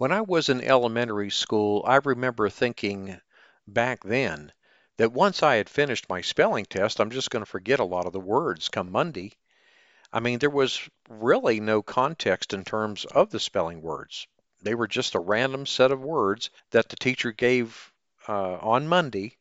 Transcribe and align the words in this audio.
When 0.00 0.12
I 0.12 0.22
was 0.22 0.48
in 0.48 0.62
elementary 0.62 1.28
school, 1.28 1.84
I 1.86 1.96
remember 1.96 2.48
thinking 2.48 3.20
back 3.68 4.02
then 4.02 4.50
that 4.96 5.12
once 5.12 5.42
I 5.42 5.56
had 5.56 5.68
finished 5.68 6.08
my 6.08 6.22
spelling 6.22 6.64
test, 6.64 7.00
I'm 7.00 7.10
just 7.10 7.30
going 7.30 7.44
to 7.44 7.50
forget 7.50 7.80
a 7.80 7.84
lot 7.84 8.06
of 8.06 8.14
the 8.14 8.18
words 8.18 8.70
come 8.70 8.90
Monday. 8.90 9.34
I 10.10 10.20
mean, 10.20 10.38
there 10.38 10.48
was 10.48 10.88
really 11.10 11.60
no 11.60 11.82
context 11.82 12.54
in 12.54 12.64
terms 12.64 13.04
of 13.04 13.28
the 13.28 13.38
spelling 13.38 13.82
words. 13.82 14.26
They 14.62 14.74
were 14.74 14.88
just 14.88 15.14
a 15.14 15.20
random 15.20 15.66
set 15.66 15.92
of 15.92 16.00
words 16.00 16.48
that 16.70 16.88
the 16.88 16.96
teacher 16.96 17.30
gave 17.30 17.92
uh, 18.26 18.54
on 18.54 18.88
Monday, 18.88 19.36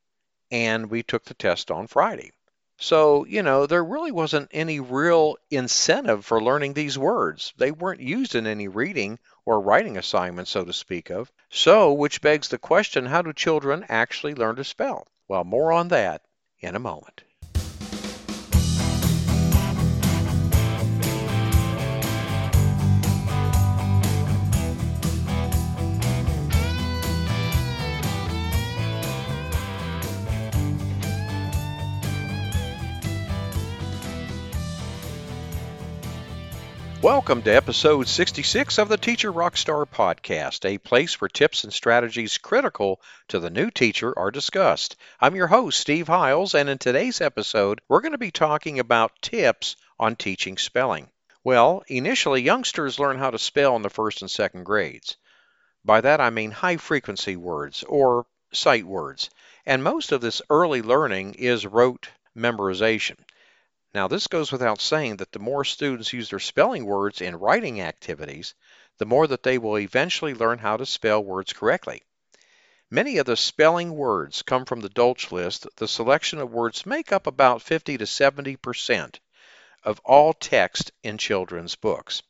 and 0.52 0.90
we 0.90 1.04
took 1.04 1.24
the 1.24 1.36
test 1.36 1.72
on 1.72 1.88
Friday. 1.88 2.34
So, 2.82 3.26
you 3.26 3.44
know, 3.44 3.66
there 3.66 3.84
really 3.84 4.12
wasn't 4.12 4.50
any 4.52 4.80
real 4.80 5.36
incentive 5.52 6.24
for 6.24 6.42
learning 6.42 6.74
these 6.74 6.98
words. 6.98 7.54
They 7.58 7.72
weren't 7.72 8.00
used 8.00 8.36
in 8.36 8.48
any 8.48 8.70
reading 8.70 9.20
or 9.46 9.60
writing 9.60 9.98
assignments, 9.98 10.52
so 10.52 10.64
to 10.64 10.72
speak 10.72 11.10
of. 11.10 11.30
So, 11.50 11.92
which 11.92 12.22
begs 12.22 12.48
the 12.48 12.58
question 12.58 13.06
how 13.06 13.22
do 13.22 13.34
children 13.34 13.86
actually 13.90 14.34
learn 14.34 14.56
to 14.56 14.64
spell? 14.64 15.08
Well, 15.28 15.44
more 15.44 15.74
on 15.74 15.90
that 15.90 16.22
in 16.62 16.76
a 16.76 16.80
moment. 16.80 17.24
Welcome 37.02 37.44
to 37.44 37.56
episode 37.56 38.10
66 38.10 38.78
of 38.78 38.90
the 38.90 38.98
Teacher 38.98 39.32
Rockstar 39.32 39.86
podcast, 39.86 40.66
a 40.66 40.80
place 40.80 41.22
where 41.22 41.30
tips 41.30 41.64
and 41.64 41.72
strategies 41.72 42.38
critical 42.38 43.00
to 43.30 43.40
the 43.40 43.50
new 43.50 43.72
teacher 43.72 44.14
are 44.20 44.32
discussed. 44.32 44.98
I'm 45.22 45.34
your 45.34 45.48
host, 45.48 45.80
Steve 45.80 46.08
Hiles, 46.08 46.56
and 46.56 46.68
in 46.68 46.78
today's 46.78 47.22
episode, 47.22 47.80
we're 47.88 48.02
going 48.02 48.12
to 48.12 48.18
be 48.18 48.32
talking 48.32 48.80
about 48.80 49.22
tips 49.22 49.78
on 49.98 50.18
teaching 50.18 50.58
spelling. 50.58 51.10
Well, 51.42 51.84
initially, 51.88 52.42
youngsters 52.42 53.00
learn 53.00 53.18
how 53.18 53.32
to 53.32 53.40
spell 53.40 53.78
in 53.78 53.82
the 53.82 53.90
first 53.90 54.22
and 54.22 54.30
second 54.30 54.66
grades. 54.66 55.16
By 55.86 56.02
that, 56.02 56.20
I 56.20 56.32
mean 56.32 56.52
high 56.52 56.76
frequency 56.76 57.38
words 57.38 57.82
or 57.88 58.26
sight 58.52 58.84
words, 58.84 59.30
and 59.66 59.82
most 59.82 60.12
of 60.12 60.20
this 60.20 60.42
early 60.50 60.82
learning 60.82 61.36
is 61.36 61.66
rote 61.66 62.10
memorization. 62.36 63.16
Now, 63.92 64.08
this 64.08 64.28
goes 64.28 64.52
without 64.52 64.80
saying 64.80 65.18
that 65.18 65.32
the 65.32 65.40
more 65.40 65.66
students 65.66 66.14
use 66.14 66.30
their 66.30 66.38
spelling 66.38 66.86
words 66.86 67.22
in 67.22 67.36
writing 67.36 67.82
activities, 67.82 68.54
the 69.00 69.06
more 69.06 69.26
that 69.26 69.42
they 69.42 69.58
will 69.58 69.80
eventually 69.80 70.36
learn 70.36 70.60
how 70.60 70.78
to 70.78 70.86
spell 70.86 71.24
words 71.24 71.54
correctly. 71.54 72.04
Many 72.92 73.18
of 73.18 73.26
the 73.26 73.36
spelling 73.36 73.96
words 73.96 74.44
come 74.44 74.66
from 74.66 74.82
the 74.82 74.90
Dolch 74.90 75.32
list. 75.32 75.66
The 75.78 75.88
selection 75.88 76.38
of 76.38 76.52
words 76.52 76.86
make 76.86 77.12
up 77.12 77.26
about 77.26 77.64
50 77.64 77.98
to 77.98 78.06
70 78.06 78.58
percent 78.58 79.20
of 79.84 80.00
all 80.06 80.34
text 80.34 80.92
in 81.02 81.18
children's 81.18 81.76
books. 81.76 82.22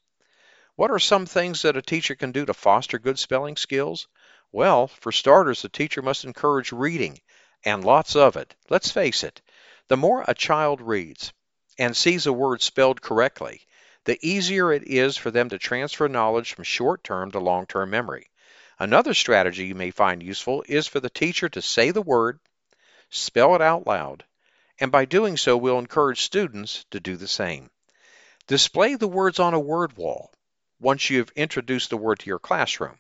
What 0.76 0.92
are 0.92 1.00
some 1.00 1.26
things 1.26 1.64
that 1.64 1.76
a 1.76 1.82
teacher 1.82 2.16
can 2.16 2.32
do 2.32 2.46
to 2.46 2.54
foster 2.54 3.00
good 3.00 3.20
spelling 3.20 3.58
skills? 3.58 4.08
Well, 4.54 4.88
for 4.88 5.12
starters, 5.12 5.62
the 5.62 5.68
teacher 5.68 6.02
must 6.02 6.23
encourage 6.23 6.72
reading, 6.72 7.20
and 7.66 7.84
lots 7.84 8.16
of 8.16 8.38
it. 8.38 8.56
Let's 8.70 8.92
face 8.92 9.23
it, 9.23 9.42
the 9.90 9.98
more 9.98 10.23
a 10.26 10.34
child 10.34 10.80
reads, 10.80 11.34
and 11.80 11.98
sees 11.98 12.28
a 12.28 12.34
word 12.34 12.62
spelled 12.62 13.02
correctly, 13.02 13.66
the 14.04 14.20
easier 14.22 14.72
it 14.72 14.84
is 14.86 15.18
for 15.18 15.32
them 15.32 15.50
to 15.50 15.58
transfer 15.58 16.08
knowledge 16.08 16.54
from 16.54 16.64
short 16.64 17.04
term 17.04 17.32
to 17.32 17.40
long 17.40 17.66
term 17.66 17.90
memory. 17.90 18.30
Another 18.78 19.14
strategy 19.14 19.66
you 19.66 19.76
may 19.76 19.90
find 19.90 20.22
useful 20.22 20.64
is 20.68 20.88
for 20.88 21.00
the 21.00 21.10
teacher 21.10 21.50
to 21.50 21.62
say 21.62 21.92
the 21.92 22.02
word, 22.02 22.40
spell 23.10 23.56
it 23.56 23.62
out 23.62 23.88
loud, 23.88 24.26
and 24.80 24.92
by 24.92 25.06
doing 25.06 25.38
so, 25.38 25.58
we'll 25.58 25.80
encourage 25.80 26.22
students 26.22 26.86
to 26.92 27.00
do 27.00 27.18
the 27.18 27.28
same. 27.28 27.70
Display 28.48 28.95
the 28.95 29.08
words 29.08 29.39
on 29.39 29.54
a 29.54 29.60
word 29.60 29.98
wall 29.98 30.32
once 30.80 31.10
you've 31.10 31.32
introduced 31.36 31.89
the 31.89 31.98
word 31.98 32.20
to 32.20 32.28
your 32.28 32.39
classroom. 32.39 32.98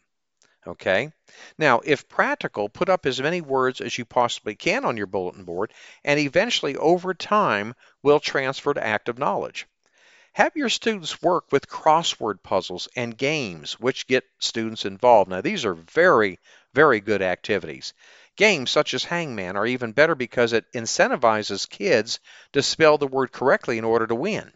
Okay? 0.67 1.11
Now, 1.57 1.79
if 1.85 2.09
practical, 2.09 2.69
put 2.69 2.89
up 2.89 3.05
as 3.05 3.21
many 3.21 3.41
words 3.41 3.81
as 3.81 3.97
you 3.97 4.05
possibly 4.05 4.55
can 4.55 4.85
on 4.85 4.97
your 4.97 5.07
bulletin 5.07 5.43
board, 5.43 5.73
and 6.03 6.19
eventually, 6.19 6.75
over 6.75 7.13
time, 7.13 7.75
will 8.03 8.19
transfer 8.19 8.73
to 8.73 8.85
active 8.85 9.17
knowledge. 9.17 9.67
Have 10.33 10.55
your 10.55 10.69
students 10.69 11.21
work 11.21 11.51
with 11.51 11.67
crossword 11.67 12.43
puzzles 12.43 12.87
and 12.95 13.17
games, 13.17 13.79
which 13.79 14.07
get 14.07 14.25
students 14.39 14.85
involved. 14.85 15.29
Now, 15.29 15.41
these 15.41 15.65
are 15.65 15.73
very, 15.73 16.39
very 16.73 16.99
good 16.99 17.21
activities. 17.21 17.93
Games 18.35 18.71
such 18.71 18.93
as 18.93 19.03
Hangman 19.03 19.57
are 19.57 19.65
even 19.65 19.91
better 19.91 20.15
because 20.15 20.53
it 20.53 20.71
incentivizes 20.73 21.69
kids 21.69 22.19
to 22.53 22.61
spell 22.61 22.97
the 22.97 23.07
word 23.07 23.31
correctly 23.31 23.77
in 23.77 23.83
order 23.83 24.07
to 24.07 24.15
win. 24.15 24.53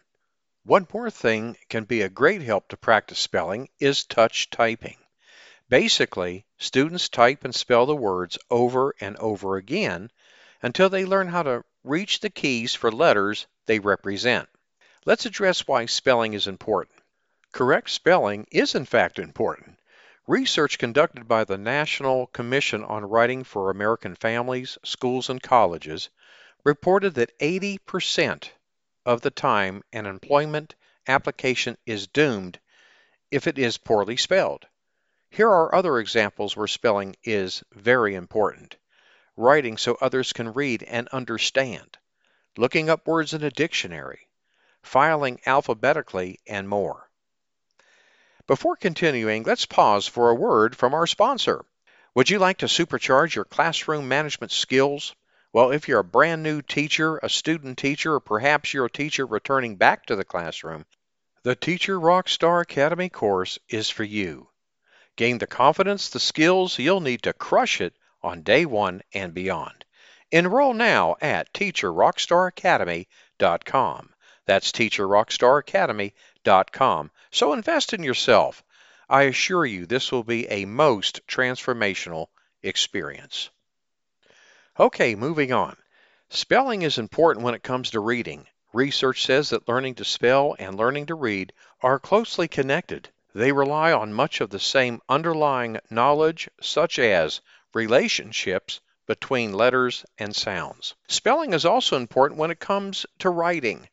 One 0.64 0.86
more 0.92 1.10
thing 1.10 1.58
can 1.68 1.84
be 1.84 2.00
a 2.00 2.08
great 2.08 2.40
help 2.40 2.68
to 2.68 2.78
practice 2.78 3.18
spelling 3.18 3.68
is 3.78 4.04
touch 4.04 4.48
typing. 4.48 4.96
Basically, 5.70 6.44
students 6.58 7.08
type 7.08 7.42
and 7.44 7.54
spell 7.54 7.86
the 7.86 7.96
words 7.96 8.38
over 8.50 8.94
and 9.00 9.16
over 9.16 9.56
again 9.56 10.10
until 10.60 10.90
they 10.90 11.04
learn 11.04 11.28
how 11.28 11.42
to 11.42 11.64
reach 11.82 12.20
the 12.20 12.28
keys 12.28 12.74
for 12.74 12.92
letters 12.92 13.46
they 13.66 13.78
represent. 13.78 14.48
Let's 15.06 15.26
address 15.26 15.66
why 15.66 15.86
spelling 15.86 16.34
is 16.34 16.46
important. 16.46 16.98
Correct 17.52 17.88
spelling 17.88 18.46
is 18.50 18.74
in 18.74 18.84
fact 18.84 19.18
important. 19.18 19.78
Research 20.26 20.78
conducted 20.78 21.28
by 21.28 21.44
the 21.44 21.58
National 21.58 22.26
Commission 22.28 22.82
on 22.84 23.04
Writing 23.04 23.44
for 23.44 23.70
American 23.70 24.14
Families, 24.14 24.76
Schools, 24.84 25.28
and 25.30 25.42
Colleges 25.42 26.10
reported 26.64 27.14
that 27.14 27.38
80% 27.38 28.50
of 29.06 29.20
the 29.20 29.30
time 29.30 29.82
an 29.92 30.06
employment 30.06 30.74
application 31.06 31.76
is 31.86 32.06
doomed 32.06 32.58
if 33.30 33.46
it 33.46 33.58
is 33.58 33.78
poorly 33.78 34.16
spelled. 34.16 34.66
Here 35.34 35.50
are 35.50 35.74
other 35.74 35.98
examples 35.98 36.56
where 36.56 36.68
spelling 36.68 37.16
is 37.24 37.64
very 37.72 38.14
important. 38.14 38.76
Writing 39.36 39.76
so 39.78 39.98
others 40.00 40.32
can 40.32 40.52
read 40.52 40.84
and 40.84 41.08
understand. 41.08 41.98
Looking 42.56 42.88
up 42.88 43.08
words 43.08 43.34
in 43.34 43.42
a 43.42 43.50
dictionary. 43.50 44.28
Filing 44.84 45.40
alphabetically 45.44 46.38
and 46.46 46.68
more. 46.68 47.10
Before 48.46 48.76
continuing, 48.76 49.42
let's 49.42 49.66
pause 49.66 50.06
for 50.06 50.30
a 50.30 50.36
word 50.36 50.76
from 50.76 50.94
our 50.94 51.08
sponsor. 51.08 51.64
Would 52.14 52.30
you 52.30 52.38
like 52.38 52.58
to 52.58 52.66
supercharge 52.66 53.34
your 53.34 53.44
classroom 53.44 54.06
management 54.06 54.52
skills? 54.52 55.16
Well, 55.52 55.72
if 55.72 55.88
you're 55.88 55.98
a 55.98 56.04
brand 56.04 56.44
new 56.44 56.62
teacher, 56.62 57.18
a 57.24 57.28
student 57.28 57.76
teacher, 57.76 58.14
or 58.14 58.20
perhaps 58.20 58.72
you're 58.72 58.84
a 58.84 58.88
teacher 58.88 59.26
returning 59.26 59.74
back 59.74 60.06
to 60.06 60.14
the 60.14 60.24
classroom, 60.24 60.86
the 61.42 61.56
Teacher 61.56 61.98
Rockstar 61.98 62.62
Academy 62.62 63.08
course 63.08 63.58
is 63.68 63.90
for 63.90 64.04
you. 64.04 64.48
Gain 65.16 65.38
the 65.38 65.46
confidence, 65.46 66.08
the 66.08 66.18
skills 66.18 66.76
you'll 66.78 67.00
need 67.00 67.22
to 67.22 67.32
crush 67.32 67.80
it 67.80 67.94
on 68.22 68.42
day 68.42 68.66
one 68.66 69.00
and 69.12 69.32
beyond. 69.32 69.84
Enroll 70.32 70.74
now 70.74 71.14
at 71.20 71.52
teacherrockstaracademy.com. 71.52 74.10
That's 74.46 74.72
teacherrockstaracademy.com. 74.72 77.10
So 77.30 77.52
invest 77.52 77.92
in 77.92 78.02
yourself. 78.02 78.64
I 79.08 79.22
assure 79.22 79.64
you 79.64 79.86
this 79.86 80.10
will 80.10 80.24
be 80.24 80.48
a 80.48 80.64
most 80.64 81.24
transformational 81.28 82.26
experience. 82.62 83.50
Okay, 84.80 85.14
moving 85.14 85.52
on. 85.52 85.76
Spelling 86.30 86.82
is 86.82 86.98
important 86.98 87.44
when 87.44 87.54
it 87.54 87.62
comes 87.62 87.90
to 87.90 88.00
reading. 88.00 88.48
Research 88.72 89.24
says 89.24 89.50
that 89.50 89.68
learning 89.68 89.94
to 89.96 90.04
spell 90.04 90.56
and 90.58 90.76
learning 90.76 91.06
to 91.06 91.14
read 91.14 91.52
are 91.80 92.00
closely 92.00 92.48
connected. 92.48 93.08
They 93.34 93.50
rely 93.50 93.92
on 93.92 94.14
much 94.14 94.40
of 94.40 94.50
the 94.50 94.60
same 94.60 95.02
underlying 95.08 95.80
knowledge, 95.90 96.48
such 96.60 97.00
as 97.00 97.40
relationships 97.74 98.80
between 99.06 99.52
letters 99.52 100.04
and 100.18 100.34
sounds. 100.34 100.94
Spelling 101.08 101.52
is 101.52 101.64
also 101.64 101.96
important 101.96 102.38
when 102.38 102.52
it 102.52 102.60
comes 102.60 103.04
to 103.18 103.30
writing. 103.30 103.88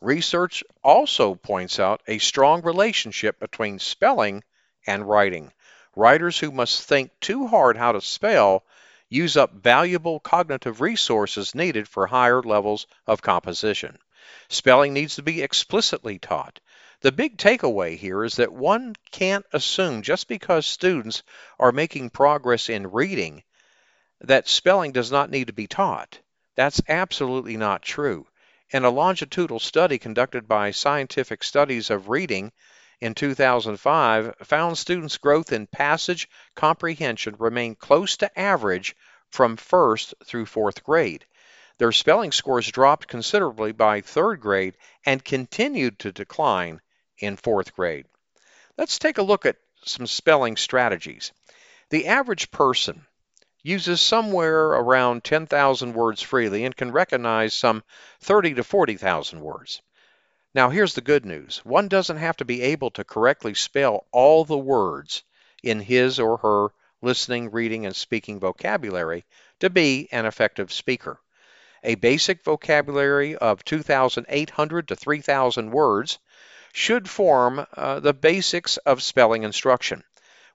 Research 0.00 0.64
also 0.82 1.36
points 1.36 1.78
out 1.78 2.02
a 2.08 2.18
strong 2.18 2.62
relationship 2.62 3.38
between 3.38 3.78
spelling 3.78 4.42
and 4.86 5.08
writing. 5.08 5.52
Writers 5.94 6.38
who 6.40 6.50
must 6.50 6.82
think 6.82 7.12
too 7.20 7.46
hard 7.46 7.76
how 7.76 7.92
to 7.92 8.00
spell 8.00 8.64
use 9.08 9.36
up 9.36 9.52
valuable 9.52 10.18
cognitive 10.18 10.80
resources 10.80 11.54
needed 11.54 11.86
for 11.86 12.06
higher 12.06 12.42
levels 12.42 12.86
of 13.06 13.22
composition. 13.22 13.98
Spelling 14.48 14.92
needs 14.92 15.14
to 15.14 15.22
be 15.22 15.42
explicitly 15.42 16.18
taught. 16.18 16.58
The 17.02 17.12
big 17.12 17.38
takeaway 17.38 17.96
here 17.96 18.22
is 18.24 18.36
that 18.36 18.52
one 18.52 18.94
can't 19.10 19.46
assume 19.54 20.02
just 20.02 20.28
because 20.28 20.66
students 20.66 21.22
are 21.58 21.72
making 21.72 22.10
progress 22.10 22.68
in 22.68 22.90
reading 22.90 23.42
that 24.20 24.46
spelling 24.46 24.92
does 24.92 25.10
not 25.10 25.30
need 25.30 25.46
to 25.46 25.54
be 25.54 25.66
taught. 25.66 26.18
That's 26.56 26.82
absolutely 26.90 27.56
not 27.56 27.80
true. 27.80 28.26
In 28.68 28.84
a 28.84 28.90
longitudinal 28.90 29.60
study 29.60 29.98
conducted 29.98 30.46
by 30.46 30.72
Scientific 30.72 31.42
Studies 31.42 31.88
of 31.88 32.10
Reading 32.10 32.52
in 33.00 33.14
2005 33.14 34.34
found 34.42 34.76
students' 34.76 35.16
growth 35.16 35.52
in 35.52 35.68
passage 35.68 36.28
comprehension 36.54 37.34
remained 37.38 37.78
close 37.78 38.18
to 38.18 38.38
average 38.38 38.94
from 39.30 39.56
first 39.56 40.12
through 40.26 40.44
fourth 40.44 40.84
grade. 40.84 41.24
Their 41.78 41.92
spelling 41.92 42.30
scores 42.30 42.70
dropped 42.70 43.08
considerably 43.08 43.72
by 43.72 44.02
third 44.02 44.42
grade 44.42 44.76
and 45.06 45.24
continued 45.24 45.98
to 46.00 46.12
decline 46.12 46.82
in 47.20 47.36
fourth 47.36 47.74
grade. 47.74 48.06
Let's 48.76 48.98
take 48.98 49.18
a 49.18 49.22
look 49.22 49.46
at 49.46 49.56
some 49.84 50.06
spelling 50.06 50.56
strategies. 50.56 51.32
The 51.90 52.06
average 52.06 52.50
person 52.50 53.06
uses 53.62 54.00
somewhere 54.00 54.68
around 54.68 55.22
10,000 55.24 55.92
words 55.92 56.22
freely 56.22 56.64
and 56.64 56.76
can 56.76 56.92
recognize 56.92 57.54
some 57.54 57.84
30 58.20 58.54
to 58.54 58.64
40,000 58.64 59.40
words. 59.40 59.82
Now, 60.54 60.70
here's 60.70 60.94
the 60.94 61.00
good 61.00 61.24
news 61.24 61.58
one 61.64 61.88
doesn't 61.88 62.16
have 62.16 62.36
to 62.38 62.44
be 62.44 62.62
able 62.62 62.90
to 62.92 63.04
correctly 63.04 63.54
spell 63.54 64.06
all 64.12 64.44
the 64.44 64.58
words 64.58 65.22
in 65.62 65.80
his 65.80 66.18
or 66.18 66.38
her 66.38 66.68
listening, 67.02 67.50
reading, 67.50 67.86
and 67.86 67.94
speaking 67.94 68.40
vocabulary 68.40 69.24
to 69.60 69.70
be 69.70 70.08
an 70.10 70.26
effective 70.26 70.72
speaker. 70.72 71.20
A 71.82 71.94
basic 71.94 72.42
vocabulary 72.42 73.36
of 73.36 73.64
2,800 73.64 74.88
to 74.88 74.96
3,000 74.96 75.70
words 75.70 76.18
should 76.72 77.08
form 77.08 77.66
uh, 77.74 78.00
the 78.00 78.14
basics 78.14 78.76
of 78.78 79.02
spelling 79.02 79.42
instruction. 79.42 80.04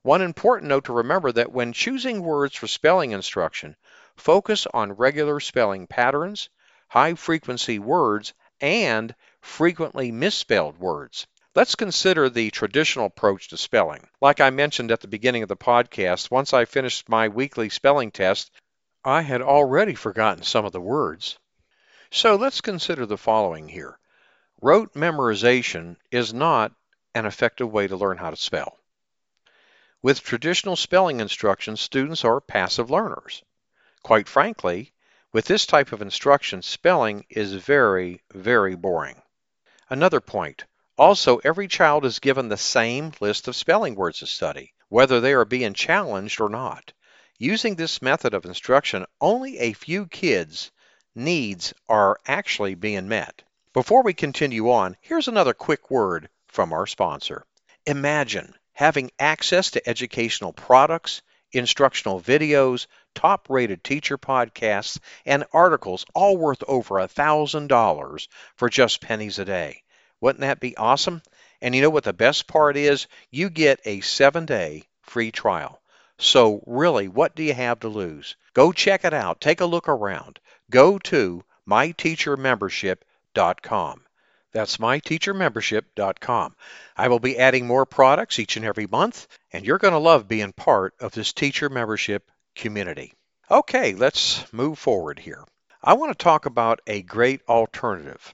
One 0.02 0.22
important 0.22 0.70
note 0.70 0.86
to 0.86 0.94
remember 0.94 1.32
that 1.32 1.52
when 1.52 1.74
choosing 1.74 2.22
words 2.22 2.56
for 2.56 2.68
spelling 2.68 3.12
instruction, 3.12 3.76
focus 4.16 4.68
on 4.74 4.94
regular 4.94 5.40
spelling 5.40 5.88
patterns, 5.88 6.50
high 6.88 7.16
frequency 7.16 7.80
words, 7.80 8.34
and 8.62 9.14
frequently 9.42 10.12
misspelled 10.12 10.78
words. 10.78 11.28
Let's 11.56 11.76
consider 11.76 12.30
the 12.30 12.52
traditional 12.52 13.06
approach 13.06 13.50
to 13.50 13.58
spelling. 13.58 14.08
Like 14.22 14.42
I 14.42 14.50
mentioned 14.50 14.92
at 14.92 15.02
the 15.02 15.08
beginning 15.08 15.44
of 15.44 15.50
the 15.50 15.56
podcast, 15.56 16.30
once 16.30 16.54
I 16.54 16.66
finished 16.66 17.10
my 17.10 17.30
weekly 17.30 17.70
spelling 17.70 18.12
test, 18.12 18.52
I 19.04 19.22
had 19.22 19.42
already 19.42 19.96
forgotten 19.96 20.44
some 20.44 20.66
of 20.66 20.72
the 20.72 20.82
words. 20.82 21.38
So 22.12 22.36
let's 22.36 22.62
consider 22.62 23.06
the 23.06 23.18
following 23.18 23.68
here. 23.68 23.98
Rote 24.62 24.94
memorization 24.94 25.98
is 26.12 26.34
not 26.34 26.72
an 27.14 27.26
effective 27.26 27.72
way 27.72 27.88
to 27.88 27.98
learn 27.98 28.18
how 28.18 28.30
to 28.30 28.38
spell. 28.38 28.78
With 30.02 30.24
traditional 30.24 30.76
spelling 30.76 31.20
instruction, 31.20 31.78
students 31.78 32.24
are 32.24 32.40
passive 32.40 32.90
learners. 32.90 33.44
Quite 34.04 34.28
frankly, 34.30 34.94
with 35.34 35.46
this 35.46 35.66
type 35.66 35.92
of 35.92 36.02
instruction, 36.02 36.62
spelling 36.62 37.26
is 37.30 37.54
very, 37.54 38.22
very 38.32 38.76
boring. 38.76 39.22
Another 39.90 40.22
point. 40.22 40.64
Also, 40.98 41.40
every 41.40 41.68
child 41.68 42.06
is 42.06 42.20
given 42.20 42.48
the 42.48 42.56
same 42.56 43.12
list 43.20 43.48
of 43.48 43.56
spelling 43.56 43.96
words 43.96 44.20
to 44.20 44.28
study, 44.28 44.74
whether 44.90 45.20
they 45.20 45.34
are 45.34 45.44
being 45.44 45.74
challenged 45.74 46.40
or 46.40 46.48
not. 46.50 46.94
Using 47.38 47.76
this 47.76 48.02
method 48.02 48.34
of 48.34 48.46
instruction, 48.46 49.06
only 49.20 49.60
a 49.60 49.74
few 49.74 50.08
kids' 50.08 50.72
needs 51.14 51.74
are 51.90 52.20
actually 52.26 52.76
being 52.76 53.10
met. 53.10 53.44
Before 53.76 54.04
we 54.04 54.14
continue 54.14 54.72
on, 54.72 54.96
here's 55.02 55.28
another 55.28 55.54
quick 55.54 55.92
word 55.92 56.30
from 56.48 56.72
our 56.72 56.88
sponsor. 56.88 57.46
Imagine 57.86 58.56
having 58.72 59.12
access 59.20 59.72
to 59.72 59.86
educational 59.86 60.54
products, 60.54 61.22
instructional 61.52 62.22
videos, 62.22 62.88
top 63.16 63.50
rated 63.50 63.84
teacher 63.84 64.18
podcasts, 64.18 64.98
and 65.26 65.44
articles 65.52 66.06
all 66.16 66.38
worth 66.38 66.64
over 66.70 67.00
a 67.00 67.10
$1,000 67.10 68.28
for 68.56 68.70
just 68.70 69.02
pennies 69.02 69.40
a 69.40 69.44
day. 69.44 69.84
Wouldn't 70.22 70.40
that 70.40 70.62
be 70.62 70.78
awesome? 70.78 71.22
And 71.62 71.76
you 71.76 71.82
know 71.82 71.90
what 71.90 72.06
the 72.06 72.14
best 72.14 72.48
part 72.48 72.78
is? 72.78 73.08
You 73.30 73.50
get 73.50 73.82
a 73.84 74.00
seven 74.00 74.46
day 74.46 74.84
free 75.02 75.32
trial. 75.32 75.82
So, 76.18 76.64
really, 76.66 77.10
what 77.10 77.36
do 77.36 77.44
you 77.44 77.54
have 77.54 77.82
to 77.82 77.90
lose? 77.90 78.38
Go 78.54 78.72
check 78.72 79.04
it 79.04 79.14
out. 79.14 79.42
Take 79.42 79.60
a 79.60 79.66
look 79.66 79.90
around. 79.90 80.40
Go 80.72 80.98
to 81.00 81.44
myteachermembership.com. 83.36 84.02
That's 84.54 84.78
myteachermembership.com. 84.78 86.56
I 86.96 87.08
will 87.10 87.20
be 87.20 87.38
adding 87.38 87.68
more 87.68 87.86
products 87.86 88.40
each 88.40 88.56
and 88.56 88.66
every 88.66 88.88
month, 88.88 89.28
and 89.52 89.66
you're 89.66 89.78
going 89.78 89.94
to 89.94 90.00
love 90.00 90.30
being 90.30 90.54
part 90.54 90.94
of 91.02 91.12
this 91.12 91.34
teacher 91.34 91.70
membership 91.70 92.32
community. 92.56 93.14
Okay, 93.52 93.94
let's 93.94 94.52
move 94.54 94.80
forward 94.80 95.20
here. 95.20 95.44
I 95.84 95.94
want 95.94 96.18
to 96.18 96.24
talk 96.24 96.46
about 96.46 96.80
a 96.88 97.02
great 97.02 97.42
alternative 97.50 98.34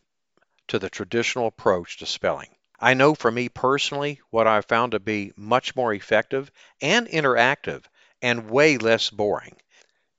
to 0.67 0.77
the 0.77 0.89
traditional 0.89 1.47
approach 1.47 1.97
to 1.97 2.05
spelling. 2.05 2.49
I 2.79 2.93
know 2.93 3.15
for 3.15 3.31
me 3.31 3.49
personally, 3.49 4.21
what 4.29 4.47
I've 4.47 4.65
found 4.65 4.91
to 4.91 4.99
be 4.99 5.33
much 5.35 5.75
more 5.75 5.93
effective 5.93 6.51
and 6.81 7.07
interactive 7.07 7.83
and 8.21 8.49
way 8.49 8.77
less 8.77 9.09
boring 9.09 9.57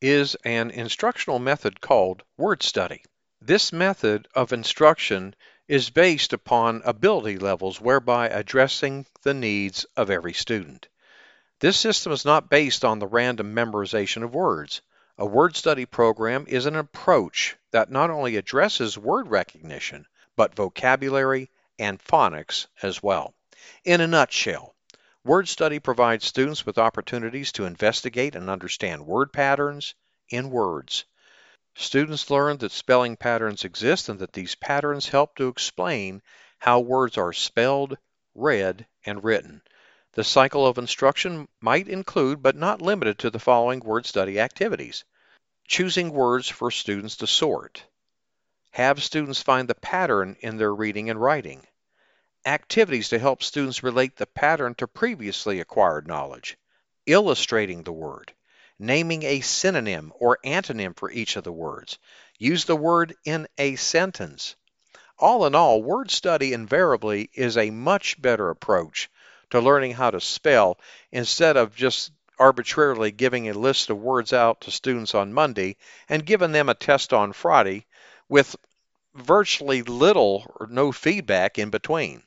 is 0.00 0.34
an 0.44 0.72
instructional 0.72 1.38
method 1.38 1.80
called 1.80 2.24
word 2.36 2.62
study. 2.62 3.04
This 3.44 3.72
method 3.72 4.28
of 4.36 4.52
instruction 4.52 5.34
is 5.66 5.90
based 5.90 6.32
upon 6.32 6.80
ability 6.84 7.38
levels, 7.38 7.80
whereby 7.80 8.28
addressing 8.28 9.04
the 9.22 9.34
needs 9.34 9.84
of 9.96 10.10
every 10.10 10.32
student. 10.32 10.86
This 11.58 11.76
system 11.76 12.12
is 12.12 12.24
not 12.24 12.48
based 12.48 12.84
on 12.84 13.00
the 13.00 13.08
random 13.08 13.52
memorization 13.52 14.22
of 14.22 14.32
words. 14.32 14.80
A 15.18 15.26
word 15.26 15.56
study 15.56 15.86
program 15.86 16.44
is 16.46 16.66
an 16.66 16.76
approach 16.76 17.56
that 17.72 17.90
not 17.90 18.10
only 18.10 18.36
addresses 18.36 18.96
word 18.96 19.26
recognition, 19.26 20.06
but 20.36 20.54
vocabulary 20.54 21.50
and 21.80 21.98
phonics 21.98 22.68
as 22.80 23.02
well. 23.02 23.34
In 23.84 24.00
a 24.00 24.06
nutshell, 24.06 24.76
word 25.24 25.48
study 25.48 25.80
provides 25.80 26.24
students 26.24 26.64
with 26.64 26.78
opportunities 26.78 27.50
to 27.52 27.64
investigate 27.64 28.36
and 28.36 28.48
understand 28.48 29.04
word 29.04 29.32
patterns 29.32 29.96
in 30.28 30.48
words. 30.50 31.06
Students 31.74 32.28
learn 32.28 32.58
that 32.58 32.70
spelling 32.70 33.16
patterns 33.16 33.64
exist 33.64 34.10
and 34.10 34.18
that 34.18 34.34
these 34.34 34.54
patterns 34.54 35.08
help 35.08 35.36
to 35.36 35.48
explain 35.48 36.20
how 36.58 36.80
words 36.80 37.16
are 37.16 37.32
spelled, 37.32 37.96
read, 38.34 38.86
and 39.06 39.24
written. 39.24 39.62
The 40.12 40.22
cycle 40.22 40.66
of 40.66 40.76
instruction 40.76 41.48
might 41.60 41.88
include, 41.88 42.42
but 42.42 42.56
not 42.56 42.82
limited 42.82 43.18
to, 43.20 43.30
the 43.30 43.38
following 43.38 43.80
word 43.80 44.04
study 44.04 44.38
activities. 44.38 45.04
Choosing 45.66 46.12
words 46.12 46.46
for 46.46 46.70
students 46.70 47.16
to 47.16 47.26
sort. 47.26 47.86
Have 48.72 49.02
students 49.02 49.40
find 49.40 49.66
the 49.66 49.74
pattern 49.74 50.36
in 50.40 50.58
their 50.58 50.74
reading 50.74 51.08
and 51.08 51.18
writing. 51.18 51.66
Activities 52.44 53.08
to 53.08 53.18
help 53.18 53.42
students 53.42 53.82
relate 53.82 54.16
the 54.16 54.26
pattern 54.26 54.74
to 54.74 54.86
previously 54.86 55.58
acquired 55.58 56.06
knowledge. 56.06 56.58
Illustrating 57.06 57.82
the 57.82 57.92
word 57.92 58.34
naming 58.82 59.22
a 59.22 59.40
synonym 59.40 60.12
or 60.18 60.38
antonym 60.44 60.94
for 60.96 61.10
each 61.10 61.36
of 61.36 61.44
the 61.44 61.52
words. 61.52 61.98
Use 62.38 62.64
the 62.64 62.76
word 62.76 63.14
in 63.24 63.46
a 63.56 63.76
sentence. 63.76 64.56
All 65.18 65.46
in 65.46 65.54
all, 65.54 65.80
word 65.80 66.10
study 66.10 66.52
invariably 66.52 67.30
is 67.32 67.56
a 67.56 67.70
much 67.70 68.20
better 68.20 68.50
approach 68.50 69.08
to 69.50 69.60
learning 69.60 69.92
how 69.92 70.10
to 70.10 70.20
spell 70.20 70.78
instead 71.12 71.56
of 71.56 71.76
just 71.76 72.10
arbitrarily 72.40 73.12
giving 73.12 73.48
a 73.48 73.54
list 73.54 73.88
of 73.88 73.98
words 73.98 74.32
out 74.32 74.62
to 74.62 74.72
students 74.72 75.14
on 75.14 75.32
Monday 75.32 75.76
and 76.08 76.26
giving 76.26 76.50
them 76.50 76.68
a 76.68 76.74
test 76.74 77.12
on 77.12 77.32
Friday 77.32 77.86
with 78.28 78.56
virtually 79.14 79.82
little 79.82 80.44
or 80.58 80.66
no 80.66 80.90
feedback 80.90 81.56
in 81.56 81.70
between. 81.70 82.24